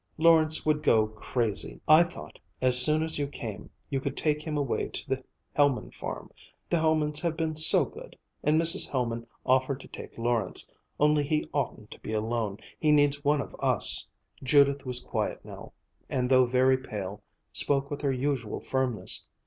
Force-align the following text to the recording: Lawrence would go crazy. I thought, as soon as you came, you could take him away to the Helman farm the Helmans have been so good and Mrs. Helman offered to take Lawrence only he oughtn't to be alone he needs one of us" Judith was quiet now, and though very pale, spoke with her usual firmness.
Lawrence 0.17 0.65
would 0.65 0.81
go 0.81 1.05
crazy. 1.05 1.79
I 1.87 2.01
thought, 2.01 2.39
as 2.59 2.81
soon 2.83 3.03
as 3.03 3.19
you 3.19 3.27
came, 3.27 3.69
you 3.91 4.01
could 4.01 4.17
take 4.17 4.41
him 4.41 4.57
away 4.57 4.87
to 4.87 5.07
the 5.07 5.23
Helman 5.53 5.91
farm 5.91 6.31
the 6.71 6.77
Helmans 6.77 7.21
have 7.21 7.37
been 7.37 7.55
so 7.55 7.85
good 7.85 8.15
and 8.43 8.59
Mrs. 8.59 8.89
Helman 8.89 9.27
offered 9.45 9.79
to 9.81 9.87
take 9.87 10.17
Lawrence 10.17 10.71
only 10.99 11.23
he 11.23 11.47
oughtn't 11.53 11.91
to 11.91 11.99
be 11.99 12.13
alone 12.13 12.57
he 12.79 12.91
needs 12.91 13.23
one 13.23 13.41
of 13.41 13.55
us" 13.59 14.07
Judith 14.43 14.87
was 14.87 15.01
quiet 15.03 15.45
now, 15.45 15.71
and 16.09 16.31
though 16.31 16.47
very 16.47 16.77
pale, 16.79 17.21
spoke 17.53 17.91
with 17.91 18.01
her 18.01 18.11
usual 18.11 18.59
firmness. 18.59 19.29